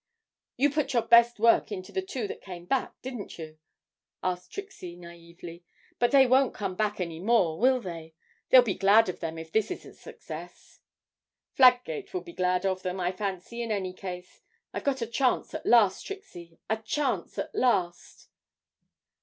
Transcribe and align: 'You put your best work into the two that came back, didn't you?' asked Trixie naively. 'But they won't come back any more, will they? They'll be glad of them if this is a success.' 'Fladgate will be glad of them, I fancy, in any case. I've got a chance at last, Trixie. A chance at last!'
'You 0.57 0.71
put 0.71 0.93
your 0.93 1.03
best 1.03 1.37
work 1.39 1.71
into 1.71 1.91
the 1.91 2.01
two 2.01 2.27
that 2.27 2.41
came 2.41 2.65
back, 2.65 2.99
didn't 3.03 3.37
you?' 3.37 3.59
asked 4.23 4.51
Trixie 4.51 4.95
naively. 4.95 5.63
'But 5.99 6.09
they 6.09 6.25
won't 6.25 6.55
come 6.55 6.73
back 6.73 6.99
any 6.99 7.19
more, 7.19 7.59
will 7.59 7.79
they? 7.79 8.15
They'll 8.49 8.63
be 8.63 8.73
glad 8.73 9.09
of 9.09 9.19
them 9.19 9.37
if 9.37 9.51
this 9.51 9.69
is 9.69 9.85
a 9.85 9.93
success.' 9.93 10.79
'Fladgate 11.53 12.15
will 12.15 12.21
be 12.21 12.33
glad 12.33 12.65
of 12.65 12.81
them, 12.81 12.99
I 12.99 13.11
fancy, 13.11 13.61
in 13.61 13.71
any 13.71 13.93
case. 13.93 14.41
I've 14.73 14.85
got 14.85 15.03
a 15.03 15.05
chance 15.05 15.53
at 15.53 15.67
last, 15.67 16.03
Trixie. 16.07 16.57
A 16.67 16.77
chance 16.77 17.37
at 17.37 17.53
last!' 17.53 18.27